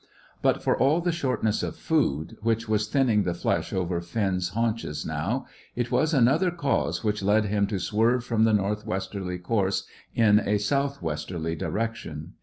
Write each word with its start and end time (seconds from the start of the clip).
But 0.41 0.63
for 0.63 0.75
all 0.75 0.99
the 0.99 1.11
shortness 1.11 1.61
of 1.61 1.75
food, 1.75 2.35
which 2.41 2.67
was 2.67 2.87
thinning 2.87 3.21
the 3.21 3.35
flesh 3.35 3.71
over 3.71 4.01
Finn's 4.01 4.49
haunches 4.49 5.05
now, 5.05 5.45
it 5.75 5.91
was 5.91 6.11
another 6.11 6.49
cause 6.49 7.03
which 7.03 7.21
led 7.21 7.45
him 7.45 7.67
to 7.67 7.77
swerve 7.77 8.25
from 8.25 8.43
the 8.43 8.53
north 8.53 8.83
westerly 8.83 9.37
course 9.37 9.85
in 10.15 10.39
a 10.39 10.57
south 10.57 11.03
westerly 11.03 11.55
direction. 11.55 12.33